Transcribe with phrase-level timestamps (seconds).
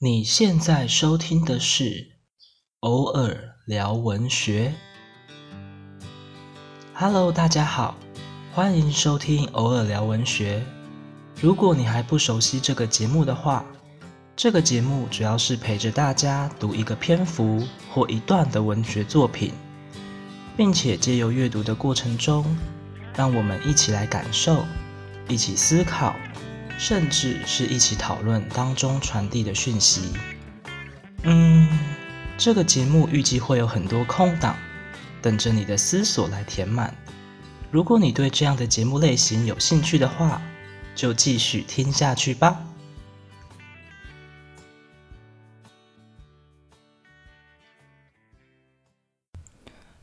[0.00, 1.82] 你现在收听的是
[2.78, 4.72] 《偶尔聊文学》。
[6.94, 7.96] Hello，大家好，
[8.52, 10.64] 欢迎收听《偶尔聊文学》。
[11.42, 13.64] 如果你还不熟悉这个节目的话，
[14.36, 19.52] 这个节目主要是陪着大家读一个篇幅或一段的文学作品，
[20.56, 22.44] 并且借由阅读的过程中，
[23.16, 24.64] 让我们一起来感受，
[25.28, 26.14] 一起思考。
[26.78, 30.12] 甚至是一起讨论当中传递的讯息。
[31.24, 31.68] 嗯，
[32.38, 34.56] 这个节目预计会有很多空档，
[35.20, 36.94] 等着你的思索来填满。
[37.70, 40.40] 如果你对这样的节目类型有兴趣的话，
[40.94, 42.64] 就继续听下去吧。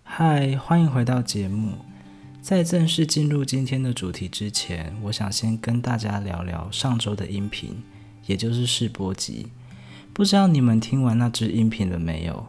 [0.03, 1.94] 嗨，欢迎回到节目。
[2.45, 7.81] 在正式进入今天的主题之前，我想先跟大家聊聊上周的音频，
[8.27, 9.47] 也就是试播集。
[10.13, 12.45] 不知道你们听完那支音频了没有？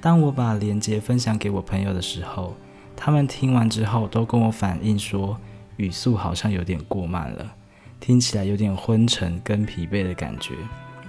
[0.00, 2.54] 当我把链接分享给我朋友的时候，
[2.94, 5.36] 他们听完之后都跟我反映说，
[5.78, 7.52] 语速好像有点过慢了，
[7.98, 10.54] 听起来有点昏沉跟疲惫的感觉。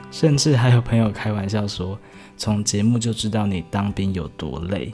[0.10, 1.96] 甚至还有朋友开玩笑说，
[2.36, 4.92] 从节目就知道你当兵有多累。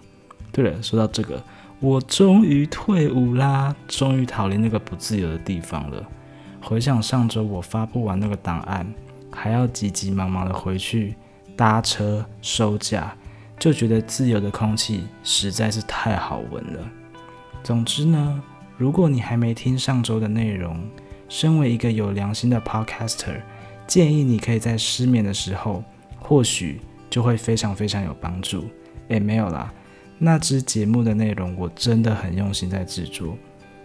[0.52, 1.42] 对了，说到这个。
[1.80, 6.04] 我终于退伍啦，终于逃离那个不自由的地方了。
[6.60, 8.86] 回想上周我发布完那个档案，
[9.32, 11.16] 还要急急忙忙的回去
[11.56, 13.16] 搭车收假，
[13.60, 16.80] 就觉得自由的空气实在是太好闻了。
[17.64, 18.42] 总之呢，
[18.76, 20.84] 如果你还没听上周的内容，
[21.30, 23.40] 身为一个有良心的 podcaster，
[23.86, 25.84] 建议你可以在失眠的时候，
[26.20, 28.66] 或许就会非常非常有帮助。
[29.10, 29.72] 诶，没有啦。
[30.20, 33.38] 那支节目的内容，我真的很用心在制作。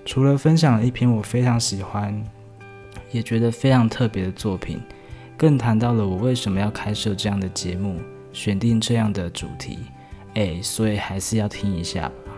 [0.05, 2.23] 除了分享了一篇我非常喜欢，
[3.11, 4.81] 也觉得非常特别的作品，
[5.37, 8.01] 更谈到了我为什么要开设这样的节目，
[8.33, 9.79] 选定这样的主题。
[10.35, 12.33] 哎，所以还是要听一下吧。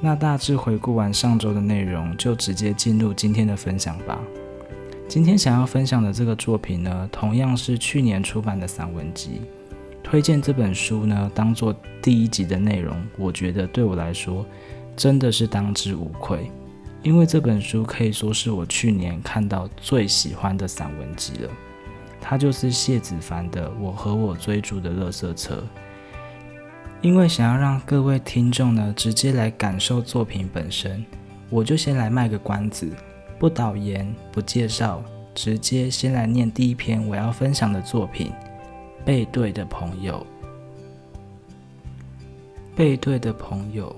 [0.00, 4.18] 那大致回顾完上周的内容，就直接进入今天的分享吧。
[5.08, 9.40] 今天想要分享的这个作品呢，同样是去年出版的散文集。
[10.08, 14.46] 推荐这本书呢，当做第一集的内容，我觉得对我来说
[14.96, 16.48] 真的是当之无愧，
[17.02, 21.50] 因为这本书可以说是我去年看到最喜欢的散文集了。
[22.20, 25.56] 它就是谢子凡的《我和我追逐的乐色车》。
[27.02, 31.04] 因为想要让各位听众呢直接来感受作品本身，
[31.50, 32.88] 我就先来卖个关子，
[33.40, 35.02] 不导言，不介绍，
[35.34, 38.30] 直接先来念第一篇我要分享的作品。
[39.06, 40.26] 背对的朋友，
[42.74, 43.94] 背对的朋友，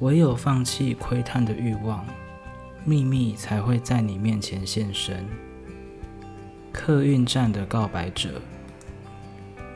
[0.00, 2.04] 唯有放弃窥探的欲望，
[2.84, 5.24] 秘密才会在你面前现身。
[6.72, 8.42] 客运站的告白者。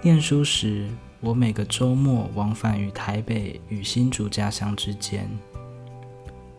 [0.03, 0.89] 念书时，
[1.21, 5.31] 我每个周末往返于台北与新竹家乡之间。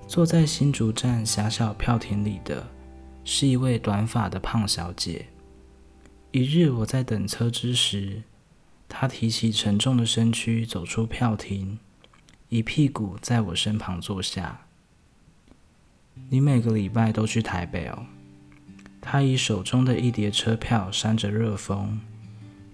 [0.08, 2.66] 坐在新竹站狭小票亭里的，
[3.26, 5.26] 是一位短发的胖小姐。
[6.31, 8.22] 一日，我在等车之时，
[8.88, 11.79] 他提起沉重的身躯走出票亭，
[12.50, 14.67] 一屁股在我身旁坐下。
[16.29, 18.06] 你每个礼拜都去台北哦？
[19.01, 22.00] 他以手中的一叠车票扇着热风，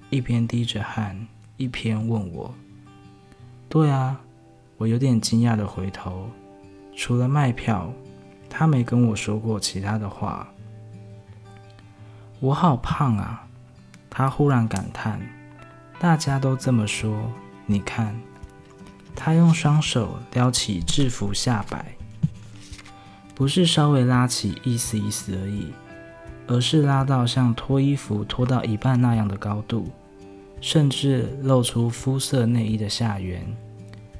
[0.09, 2.53] 一边滴着汗，一边问我
[3.69, 4.21] ：“对啊。”
[4.77, 6.29] 我有点惊讶的回头，
[6.93, 7.93] 除了卖票，
[8.49, 10.51] 他没跟我说过其他的话。
[12.39, 13.47] 我好胖啊！
[14.09, 15.19] 他忽然感叹
[15.99, 17.31] ：“大家都这么说。
[17.65, 18.15] 你看。”
[19.17, 21.95] 他用双手撩起制服下摆，
[23.33, 25.71] 不是稍微拉起意思意思而已，
[26.47, 29.89] 而是拉到像脱衣服脱到一半那样的高度，
[30.59, 33.41] 甚至露出肤色内衣的下缘，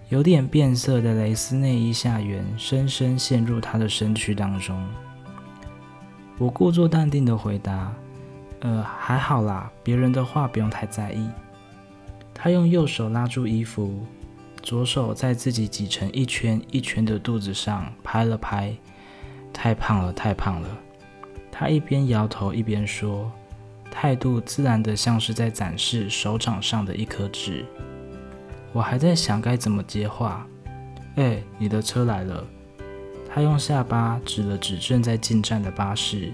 [0.08, 4.82] 有点变色的蕾丝内衣下缘深深陷入他的身躯当中。
[6.38, 7.92] 我故作淡定的回答。
[8.66, 11.29] 呃，还好啦，别人的话不用太在意。
[12.34, 14.03] 他用右手拉住衣服，
[14.64, 18.76] 左手在自己挤成一圈一圈的肚子上拍了拍。
[19.53, 20.67] 太胖了，太胖了。
[21.52, 23.32] 他一边摇头一边说，
[23.91, 27.64] 态度自然的像是在展示手掌上的一颗痣。
[28.73, 30.47] 我还在想该怎么接话。
[31.17, 32.44] 哎，你的车来了。
[33.29, 36.34] 他用下巴指了指正在进站的巴士。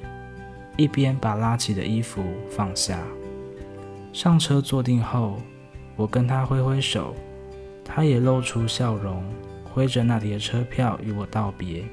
[0.77, 2.99] 一边把拉起的衣服放下，
[4.13, 5.37] 上车坐定后，
[5.95, 7.13] 我跟他挥挥手，
[7.83, 9.23] 他也露出笑容，
[9.65, 11.83] 挥着那叠车票与我道别，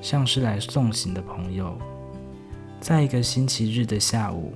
[0.00, 1.76] 像是来送行的朋友。
[2.80, 4.54] 在一个星期日的下午，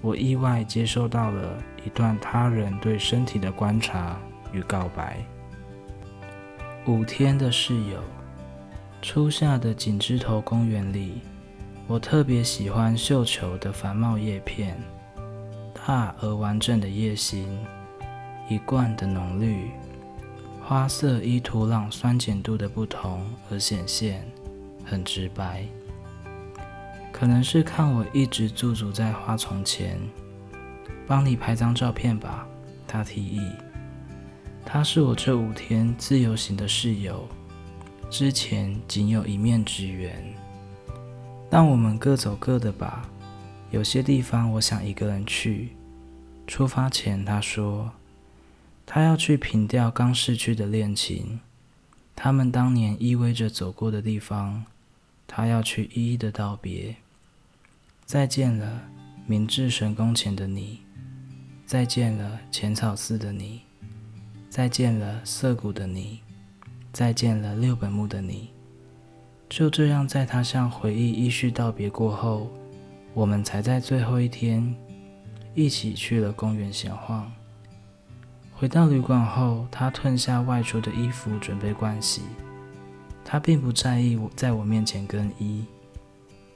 [0.00, 4.18] 我意外接收到了一段他人对身体的观察
[4.52, 5.18] 与告白。
[6.86, 8.00] 五天的室友，
[9.02, 11.20] 初夏的锦枝头公园里，
[11.90, 14.80] 我特别喜欢绣球的繁茂叶片，
[15.74, 17.58] 大而完整的叶形，
[18.48, 19.72] 一贯的浓绿，
[20.62, 24.24] 花色依土壤酸碱度的不同而显现，
[24.84, 25.66] 很直白。
[27.10, 29.98] 可能是看我一直驻足在花丛前，
[31.08, 32.46] 帮你拍张照片吧。
[32.86, 33.40] 他提议，
[34.64, 37.26] 他是我这五天自由行的室友，
[38.08, 40.32] 之前仅有一面之缘。
[41.50, 43.06] 但我们各走各的吧。
[43.70, 45.70] 有些地方我想一个人去。
[46.46, 47.92] 出发前他说，
[48.86, 51.38] 他要去凭吊刚逝去的恋情，
[52.16, 54.64] 他们当年依偎着走过的地方，
[55.28, 56.96] 他要去一一的道别。
[58.04, 58.82] 再见了，
[59.26, 60.78] 明治神宫前的你；
[61.64, 63.60] 再见了，浅草寺的你；
[64.48, 66.18] 再见了，涩谷的你；
[66.92, 68.50] 再见了，六本木的你。
[69.50, 72.48] 就这样，在他向回忆依序道别过后，
[73.12, 74.72] 我们才在最后一天
[75.56, 77.30] 一起去了公园闲晃。
[78.52, 82.22] 回到旅馆后，他褪下外出的衣服，准备盥洗。
[83.24, 85.64] 他并不在意我在我面前更衣。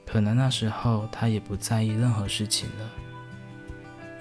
[0.05, 2.89] 可能那时候他也不在意任何事情了。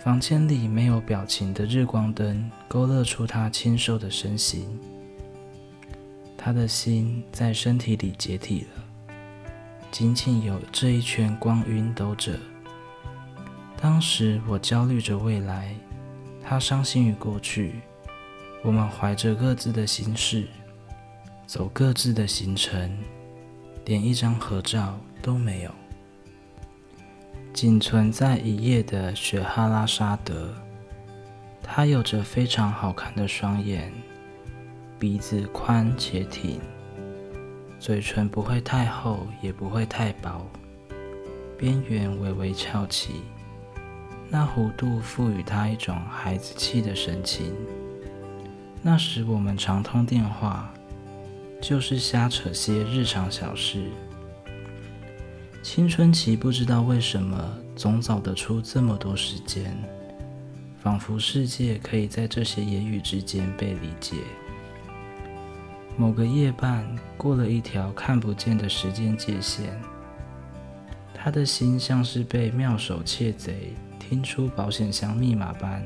[0.02, 4.66] 房间里没有表情的日光灯勾勒出他清瘦的身形，
[6.44, 8.85] 他的心在身体里解体了，
[9.91, 12.38] 仅仅有这一圈光晕兜着。
[13.81, 15.75] 当时我焦虑着未来，
[16.43, 17.76] 他伤心于过去，
[18.62, 20.46] 我们怀着各自的心事，
[21.46, 22.94] 走各自的行程，
[23.87, 25.70] 连一张合照都没有。
[27.55, 30.52] 仅存在一夜的雪哈拉沙德，
[31.62, 33.91] 他有着非常好看的双眼，
[35.04, 36.58] 鼻子宽且挺，
[37.78, 40.50] 嘴唇不会太厚也不会太薄，
[41.58, 43.16] 边缘微微翘起，
[44.30, 47.52] 那弧度赋予他一种孩子气的神情。
[48.80, 50.72] 那时我们常通电话，
[51.60, 53.90] 就是瞎扯些日常小事。
[55.62, 59.76] 青春期不知道为什么总找得出这么多时间，
[60.82, 64.16] 仿佛世界可以在这些言语之间被理解。
[65.96, 66.85] 某个夜半
[67.17, 69.70] 过了一条看不见的时间界限，
[71.14, 75.82] 他的心像是被妙手窃贼听出保险箱密码般，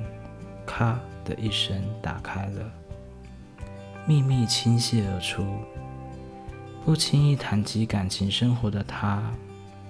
[0.65, 2.73] 咔的一声打开了，
[4.07, 5.45] 秘密倾泻而出。
[6.85, 9.23] 不轻易谈及感情生活的他。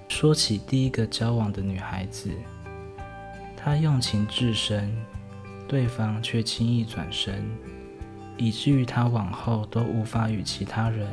[0.09, 2.31] 说起第一个交往的女孩子，
[3.56, 4.91] 他用情至深，
[5.69, 7.44] 对方却轻易转身，
[8.38, 11.06] 以至于他往后都无法与其他人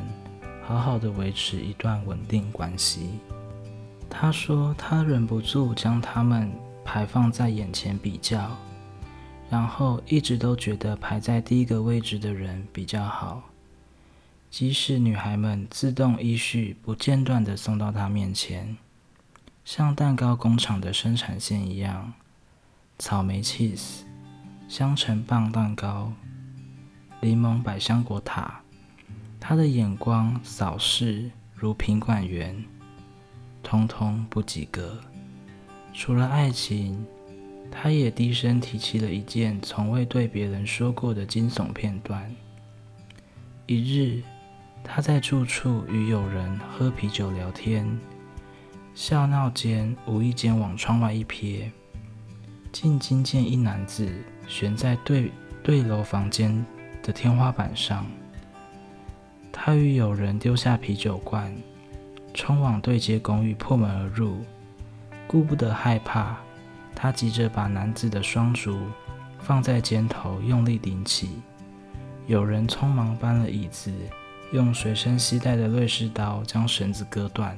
[0.64, 3.10] 好好的维持一段稳定关系。
[4.10, 6.50] 他说他忍不住将他们
[6.86, 8.56] 排放在眼前比较，
[9.50, 13.44] 然后一直都觉得排在第一个位置的人比较好，
[14.50, 18.78] 即使女孩们自动依序不间断的送到他面前。
[19.66, 22.14] 像蛋糕工厂的生产线一样，
[23.00, 24.02] 草莓 cheese、
[24.68, 26.14] 香橙棒蛋糕、
[27.26, 28.62] 柠檬百香果塔，
[29.40, 32.64] 他的眼光扫视如品管员，
[33.64, 35.00] 通通不及格。
[35.92, 37.04] 除了爱情，
[37.72, 42.32] 他也低声提起了一件从未对别人说过的惊悚片段。
[43.66, 44.22] 一日，
[44.84, 47.88] 他在住处与友人喝啤酒聊天。
[48.94, 51.72] 笑闹间，无意间往窗外一瞥，
[52.72, 54.08] 竟惊见一男子
[54.48, 55.32] 悬在对
[55.64, 56.64] 对楼房间
[57.06, 58.04] 的天花板上。
[59.52, 61.56] 他与友人丢下啤酒罐，
[62.34, 64.44] 冲往对街公寓，破门而入。
[65.28, 66.36] 顾不得害怕，
[66.96, 68.80] 他急着把男子的双足
[69.40, 71.42] 放在肩头，用力顶起。
[72.26, 73.94] 有人匆忙搬了椅子，
[74.52, 77.56] 用随身携带的瑞士刀将绳子割断。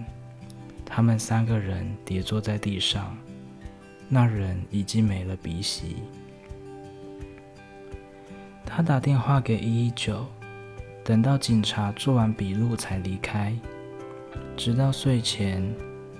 [0.85, 3.17] 他们三个人跌坐在地上，
[4.09, 5.95] 那人已经没了鼻息。
[8.69, 10.25] 他打电话给一一九，
[11.03, 13.57] 等到警察做完笔录才离开。
[14.57, 15.63] 直到睡前，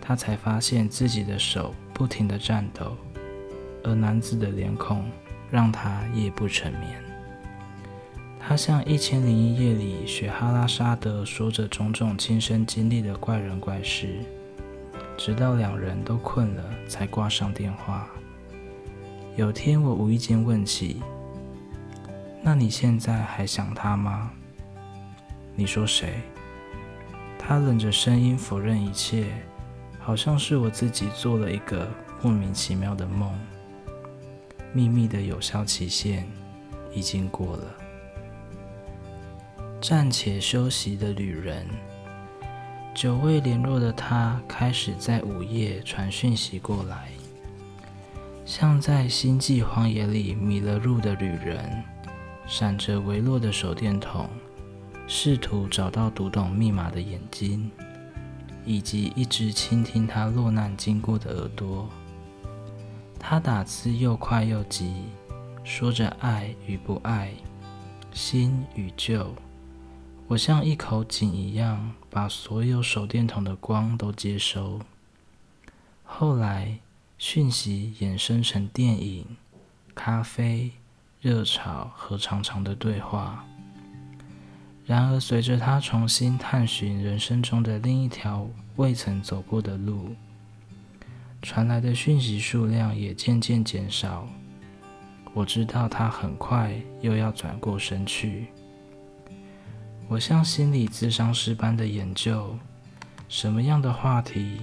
[0.01, 2.95] 他才发现自己的手不停地颤抖，
[3.83, 5.05] 而男子的脸孔
[5.51, 7.03] 让他夜不成眠。
[8.39, 14.19] 他像《一千零一夜》里雪哈拉沙德说着种种亲身经历的怪人怪事。
[15.17, 18.07] 直到两人都困了，才挂上电话。
[19.35, 21.01] 有天我无意间问起
[22.41, 24.32] ：“那你现在还想他吗？”
[25.56, 26.22] 你说谁？
[27.39, 29.25] 他冷着声音否认一切，
[30.00, 31.89] 好像是我自己做了一个
[32.22, 33.34] 莫名其妙的梦。
[34.74, 36.27] 秘密的有效期限
[36.94, 37.63] 已经过了。
[39.82, 41.65] 暂且休息的旅人，
[42.94, 47.10] 久未联络的他开始在午夜传讯息过来，
[48.46, 51.84] 像在星际荒野里迷了路的旅人，
[52.47, 54.29] 闪着微弱的手电筒。
[55.09, 57.71] 试图找到读懂密码的眼睛，
[58.65, 61.87] 以及一直倾听他落难经过的耳朵。
[63.17, 65.05] 他打字又快又急，
[65.63, 67.31] 说着爱与不爱，
[68.11, 69.33] 新与旧。
[70.27, 74.81] 我像一口井一样，把所有手电筒的光都接收。
[76.03, 76.79] 后来，
[77.17, 79.37] 讯息衍生成电影、
[79.95, 80.73] 咖啡、
[81.27, 83.43] 热潮和长长的对话。
[84.86, 90.15] 然而，随着他重新探寻人生中的另一条未曾走过的路，
[91.41, 94.25] 传来的讯息数量也渐渐减少。
[95.34, 98.48] 我知道他很快又要转过身去。
[100.07, 102.57] 我像心理咨商师般的研究，
[103.27, 104.62] 什么样的话题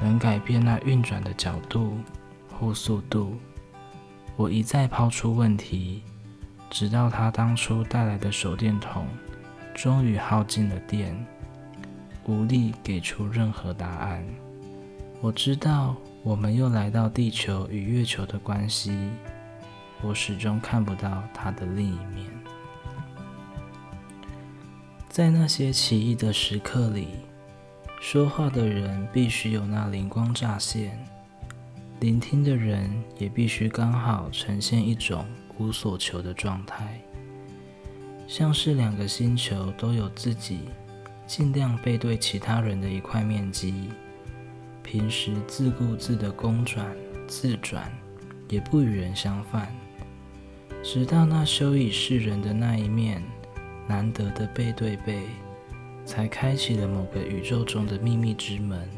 [0.00, 1.98] 能改变那运转的角度
[2.56, 3.36] 或速度。
[4.40, 6.02] 我一再抛出问题，
[6.70, 9.06] 直到他当初带来的手电筒。
[9.74, 11.14] 终于耗尽了电，
[12.24, 14.24] 无力给出任何答案。
[15.20, 19.10] 我知道，我们又来到地球与月球的关系。
[20.00, 22.26] 我始终看不到它的另一面。
[25.10, 27.08] 在那些奇异的时刻里，
[28.00, 30.98] 说话的人必须有那灵光乍现，
[32.00, 35.26] 聆听的人也必须刚好呈现一种
[35.58, 36.98] 无所求的状态。
[38.26, 40.60] 像是两个星球都有自己
[41.26, 43.90] 尽量背对其他人的一块面积，
[44.82, 46.86] 平时自顾自的公转
[47.28, 47.92] 自转，
[48.48, 49.68] 也不与人相犯，
[50.82, 53.22] 直到那修以示人的那一面
[53.86, 55.20] 难得的背对背，
[56.06, 58.88] 才开启了某个宇宙中的秘密之门，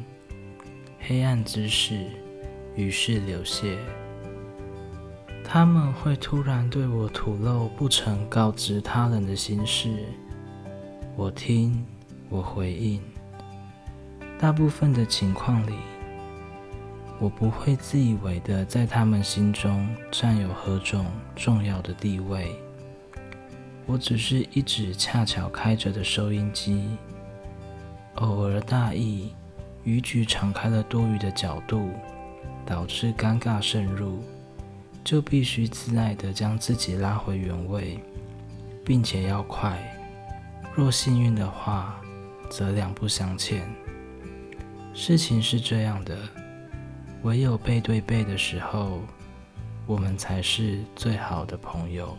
[1.01, 2.07] 黑暗之事
[2.75, 3.76] 于是流泻。
[5.45, 9.91] 他们会突然对我吐露不曾告知他人的心事，
[11.14, 11.85] 我听，
[12.31, 13.00] 我回应。
[14.38, 15.75] 大部分的情况里，
[17.19, 21.05] 我不会自以为的在他们心中占有何种
[21.37, 22.57] 重要的地位，
[23.85, 26.97] 我只是一直恰巧开着的收音机，
[28.14, 29.35] 偶尔大意，
[29.85, 31.91] 语句敞开了多余的角度，
[32.64, 34.23] 导致尴尬渗入。
[35.04, 37.99] 就必须自爱地将自己拉回原位，
[38.85, 39.76] 并且要快。
[40.76, 42.00] 若幸运的话，
[42.49, 43.69] 则两不相欠。
[44.95, 46.16] 事情是这样的，
[47.25, 49.00] 唯有背对背的时候，
[49.87, 52.16] 我们才是最好的朋友。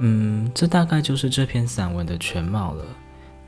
[0.00, 2.84] 嗯，这大概就是这篇散文的全貌了。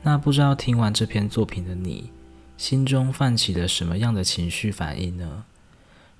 [0.01, 2.11] 那不知道听完这篇作品的你，
[2.61, 5.45] 心中泛起了什么样的情绪反应呢？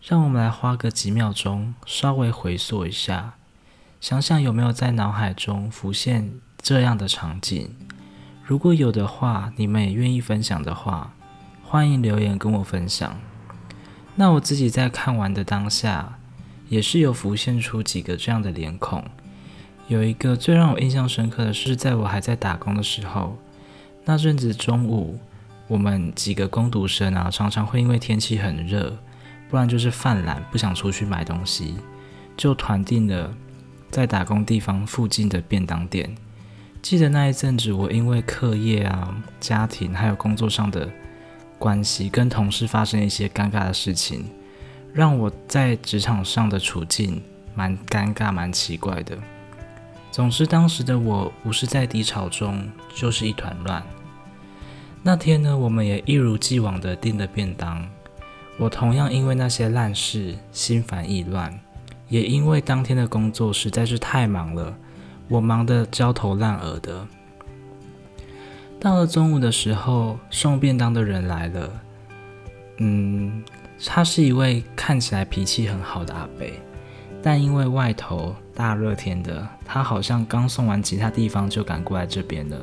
[0.01, 3.35] 让我们来花个几秒钟，稍微回溯一下，
[4.01, 7.75] 想想有没有在脑海中浮现这样的场景。
[8.43, 11.13] 如果有的话，你们也愿意分享的话，
[11.63, 13.19] 欢迎留言跟我分享。
[14.15, 16.17] 那我自己在看完的当下，
[16.69, 19.05] 也是有浮现出几个这样的脸孔。
[19.87, 23.37] 有一个最让我印象深刻的是，在我还在打工的时候，
[24.05, 25.19] 那阵子中午，
[25.71, 28.93] 我们几个工读生啊，常常会因为天气很热。
[29.49, 31.75] 不然就是犯懒，不想出去买东西，
[32.35, 33.33] 就团订了
[33.89, 36.13] 在打工地方附近的便当店。
[36.81, 40.89] 记得那一阵子，我因为课业啊、家庭还有工作上的
[41.57, 44.25] 关系，跟同事发生一些尴尬的事情，
[44.93, 47.23] 让我在职场上的处境
[47.55, 49.17] 蛮尴尬、蛮奇怪的。
[50.11, 53.81] 总之，当时的我不是在低潮中，就是一团乱。
[55.03, 57.87] 那天呢，我们也一如既往的订了便当。
[58.57, 61.59] 我同样因为那些烂事心烦意乱，
[62.07, 64.75] 也因为当天的工作实在是太忙了，
[65.27, 67.07] 我忙得焦头烂额的。
[68.79, 71.81] 到了中午的时候，送便当的人来了。
[72.77, 73.43] 嗯，
[73.83, 76.45] 他是一位看起来脾气很好的阿伯，
[77.23, 82.57] 但因为外头大热天的，他好像刚送完其他地方就赶过来这边了，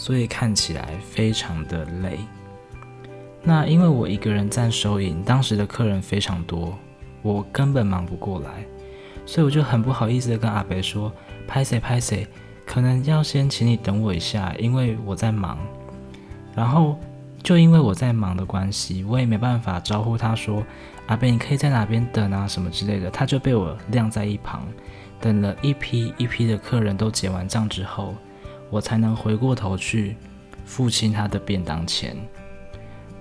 [0.00, 2.18] 所以看起来非常的累。
[3.42, 6.74] 那因为我一个人站收银，当时的客人非常多，
[7.20, 8.64] 我根本忙不过来，
[9.26, 11.12] 所以我就很不好意思的跟阿北说
[11.46, 12.26] ：“拍谁拍谁，
[12.64, 15.58] 可能要先请你等我一下，因为我在忙。”
[16.56, 16.98] 然后
[17.42, 20.64] 就因为我在忙的关系，我也没办法招呼他说
[21.08, 24.66] ：“阿北，你可以在哪边等啊，什么之类的。”他就被我晾在一旁，
[25.20, 28.14] 等了一批一批的客人都结完账之后，
[28.70, 30.16] 我才能回过头去
[30.64, 32.16] 付清他的便当钱。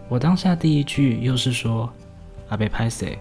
[0.07, 1.91] 我当下第一句又是说
[2.49, 3.17] ：“阿北拍谁？”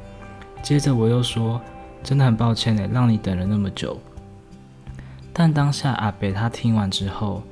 [0.63, 1.61] 接着我又说
[2.03, 3.99] ：“真的很抱歉嘞，让你等了那么久。”
[5.33, 7.43] 但当下阿北他听完之后，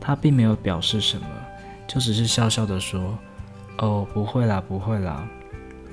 [0.00, 1.26] 他并没有表示什么，
[1.86, 3.16] 就只是笑笑的说
[3.78, 5.26] ：“哦，不会啦，不会啦，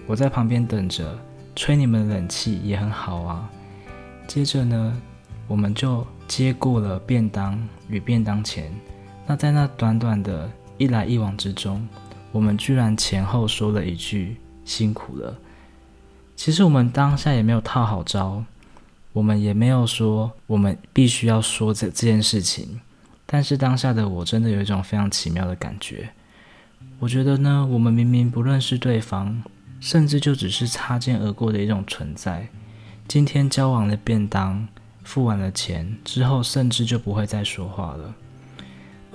[0.07, 1.17] 我在旁边等着，
[1.55, 3.49] 吹你们冷气也很好啊。”
[4.27, 5.01] 接着呢，
[5.47, 6.05] 我们就
[6.35, 8.73] 接过了便当与便当钱。
[9.27, 10.49] 那在那短短的
[10.79, 11.87] 一来一往之中，
[12.31, 15.37] 我们居然前后说了一句“辛苦了”。
[16.35, 18.43] 其实我们当下也没有套好招，
[19.11, 22.81] 我们也没有说我们必须要说这这件事情。
[23.27, 26.09] 但是当下的我真的有一种非常奇妙的感觉。
[26.97, 29.43] 我觉得呢，我们明明不认识对方，
[29.79, 32.47] 甚至就只是擦肩而过的一种存在。
[33.07, 34.67] 今天交往的便当，
[35.03, 38.13] 付完了钱之后，甚至就不会再说话了。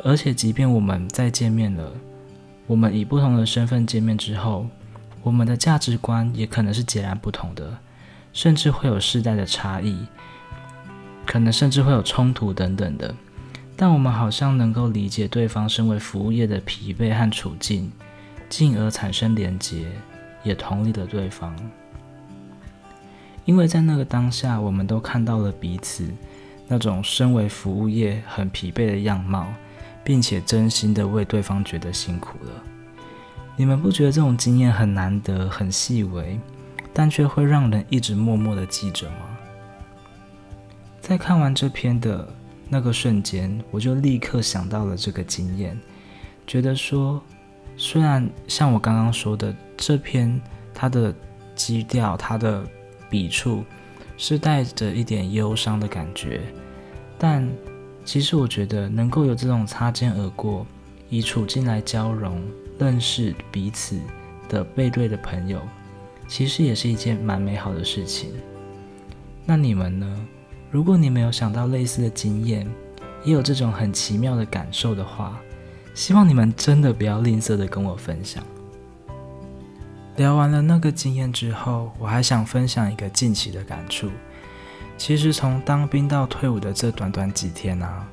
[0.05, 1.93] 而且，即便我们再见面了，
[2.67, 4.67] 我们以不同的身份见面之后。
[5.25, 7.77] 我们的价值观也可能是截然不同的，
[8.33, 10.07] 甚至会有世代的差异，
[11.27, 13.13] 可能甚至会有冲突等等的。
[13.77, 17.91] 但我们好像能够理解对方身为服务业的疲惫和处境，
[18.49, 19.89] 进而产生连结，
[20.45, 21.55] 也同理了对方。
[23.49, 26.07] 因为在那个当下，我们都看到了彼此
[26.67, 29.47] 那种身为服务业很疲惫的样貌，
[30.05, 32.63] 并且真心的为对方觉得辛苦了。
[33.57, 36.39] 你们不觉得这种经验很难得、很细微，
[36.93, 39.39] 但却会让人一直默默的记着吗？
[41.01, 42.29] 在看完这篇的
[42.69, 45.75] 那个瞬间，我就立刻想到了这个经验，
[46.47, 47.19] 觉得说，
[47.79, 50.39] 虽然像我刚刚说的，这篇
[50.75, 51.15] 它的
[51.55, 52.63] 基调、它的
[53.11, 53.65] 笔触
[54.17, 56.41] 是带着一点忧伤的感觉，
[57.19, 57.49] 但
[58.05, 60.67] 其实我觉得能够有这种擦肩而过，
[61.09, 62.43] 以处境来交融。
[62.79, 63.99] 认识彼此
[64.49, 65.61] 的背对的朋友，
[66.29, 68.31] 其实也是一件蛮美好的事情。
[69.45, 70.29] 那你们呢？
[70.71, 72.65] 如果你没有想到类似的经验，
[73.25, 75.41] 也有这种很奇妙的感受的话，
[75.93, 78.45] 希望你们真的不要吝啬的跟我分享。
[80.19, 84.11] 聊完了那个经验之后，我还想分享一个近期的感触。
[84.97, 88.05] 其实从当兵到退伍的这短短几天啊，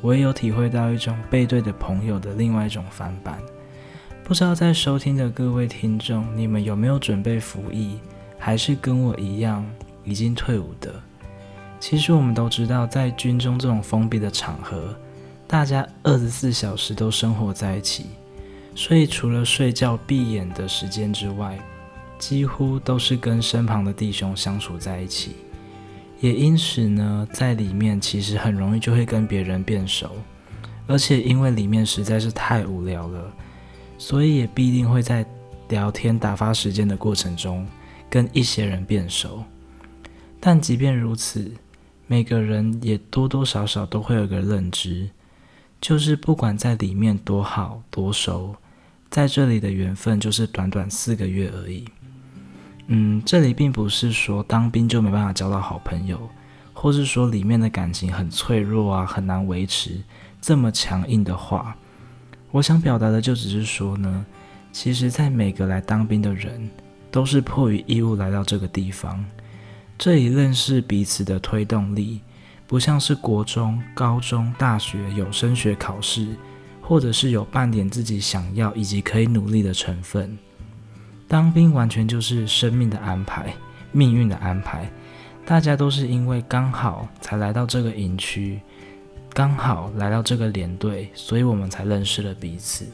[0.00, 3.38] 我也有体会到一种背对的朋友的另外一种翻版。
[4.24, 8.00] 不知道在收听的各位听众，你们有没有准备服役，
[8.36, 9.64] 还是跟我一样
[10.02, 10.92] 已经退伍的？
[11.78, 14.96] 其实我们都知道，在军中这种封闭的场合，
[15.46, 18.06] 大家二十四小时都生活在一起，
[18.74, 21.58] 所以除了睡觉闭眼的时间之外，
[22.18, 25.36] 几乎都是跟身旁的弟兄相处在一起。
[26.20, 30.10] 也因此呢，在里面其实很容易就会跟别人变熟，
[30.86, 33.32] 而且因为里面实在是太无聊了。
[33.98, 35.24] 所以也必定会在
[35.68, 37.66] 聊天打发时间的过程中
[38.10, 39.44] 跟一些人变熟，
[40.40, 41.52] 但即便如此，
[42.06, 45.08] 每个人也多多少少都会有个认知，
[45.80, 48.54] 就是不管在里面多好多熟，
[49.12, 51.84] 在这里的缘分就是短短四个月而已。
[52.86, 56.18] 嗯，这里并不是说当兵就没办法交到好朋友，
[56.72, 60.00] 或是说里面的感情很脆弱啊，很难维持
[60.40, 61.76] 这么强硬的话。
[62.50, 64.24] 我想表达的就只是说呢，
[64.72, 66.70] 其实，在每个来当兵的人，
[67.10, 69.22] 都是迫于义务来到这个地方。
[69.98, 72.22] 这里认识彼此的推动力，
[72.66, 76.34] 不像是国中、高中、大学有升学考试，
[76.92, 80.36] 或者是有半点自己想要以及可以努力的成分。
[81.26, 83.54] 当兵完全就是生命的安排，
[83.92, 84.86] 命运的安排。
[85.46, 88.60] 大家都是因为刚好才来到这个营区。
[89.32, 92.86] 刚好来到这个连队，所以我们才认识了彼此。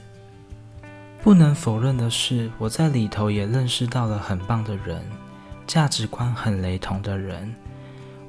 [1.20, 5.02] 不能否认的是，我在里头也认识到了很棒的人，
[5.66, 7.52] 价值观很雷同的人。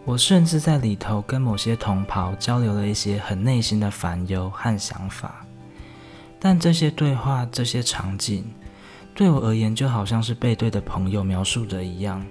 [0.03, 5.38] 我甚至在里头跟某些同袍交流了一些很内心的烦忧和想法。
[6.39, 8.45] 但这些对话、这些场景，
[9.13, 12.25] 对我而言就好像是背对的朋友描述的一样，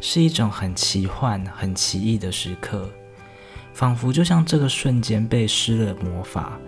[0.00, 2.88] 是一种很奇幻、很奇异的时刻。
[3.74, 6.58] 仿佛就像这个瞬间被施了魔法，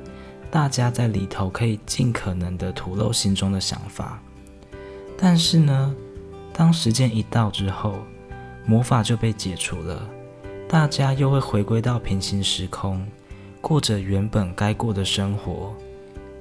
[0.51, 4.21] 大家在里头可以尽可能的吐露心中的想法。
[5.17, 5.95] 但是呢，
[6.53, 7.95] 当时间一到之后，
[8.67, 10.07] 魔法就被解除了，
[10.69, 13.07] 大家又会回归到平行时空，
[13.61, 15.73] 过着原本该过的生活，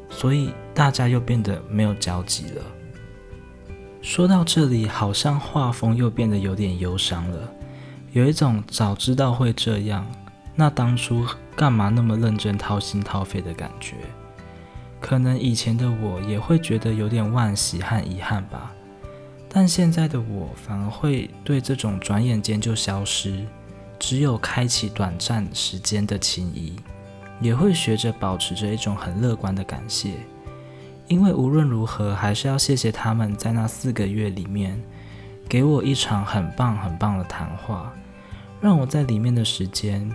[0.10, 2.62] 所以大家又变得没有交集了。
[4.02, 7.52] 说到这里，好像画风又变得有点忧伤了，
[8.12, 10.06] 有一种早知道会这样，
[10.56, 13.96] 那当初干嘛那么认真掏心掏肺的感觉。
[15.02, 18.72] 可能以前的我也会觉得有点惋惜和遗憾吧。
[19.50, 23.46] 但现在的我反而会对这种转眼间就消失，
[23.98, 26.76] 只有开启短暂时间的情谊，
[27.41, 30.12] 也会学着保持着一种很乐观的感谢，
[31.08, 34.82] 因为无论如何还是要谢谢他们在那四个月里面
[35.48, 37.93] 给我一场很棒很棒的谈话，
[38.62, 40.10] 让我在里面的时间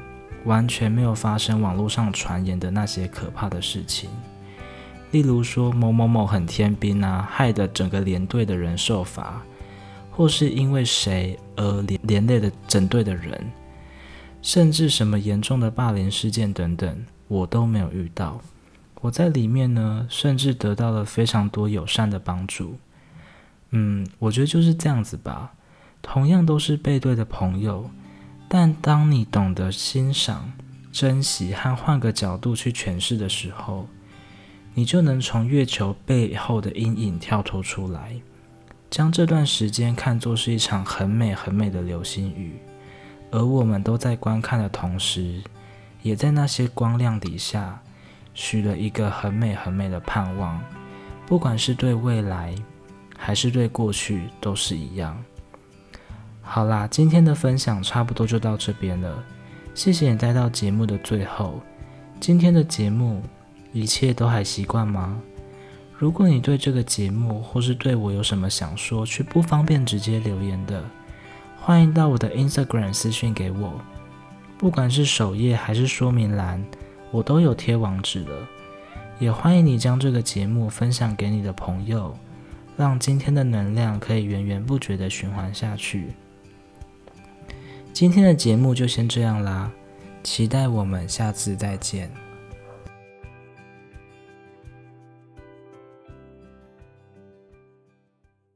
[0.45, 4.11] 完全没有发生网络上传言的那些可怕的事情。
[5.13, 9.43] 例如说某某某很天兵啊，害得整个连队的人受罚，
[10.11, 13.45] 或是因为谁而连连累了整队的人，
[14.43, 18.41] 甚至什么严重的霸凌事件等等，我都没有遇到。
[19.01, 22.79] 我在里面呢，甚至得到了非常多友善的帮助。
[23.71, 25.53] 嗯，我觉得就是这样子吧。
[26.03, 27.91] 同样都是背对的朋友，
[28.49, 30.53] 但当你懂得欣赏、
[30.91, 33.87] 珍惜和换个角度去诠释的时候。
[34.73, 38.15] 你就能从月球背后的阴影跳脱出来，
[38.89, 42.55] 将这段时间看作是一场很美很美的流星雨，
[43.31, 45.43] 而我们都在观看的同时，
[46.03, 47.81] 也在那些光亮底下
[48.35, 50.61] 许了一个很美很美的盼望，
[51.27, 52.55] 不管是对未来
[53.17, 55.23] 还是对过去都是一样。
[56.43, 59.25] 好啦，今天的分享差不多就到这边了，
[59.75, 61.61] 谢谢你待到节目的最后。
[62.19, 63.23] 今天的节目。
[63.73, 65.17] 一切都还习惯吗？
[65.97, 70.85] 如果你对这个节目或是对我有什么想说却不方便直接留言的，
[71.71, 73.81] 欢迎到我的 Instagram 私讯给我。
[74.59, 76.61] 不管是首页还是说明栏，
[77.13, 78.49] 我都有贴网址了。
[79.21, 82.13] 也欢迎你将这个节目分享给你的朋友，
[82.77, 86.09] 让今天的能量可以源源不绝的循环下去。
[87.93, 89.71] 今天的节目就先这样啦，
[90.25, 92.11] 期待我们下次再见。